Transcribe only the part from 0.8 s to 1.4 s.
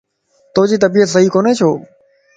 طبيعت صحيح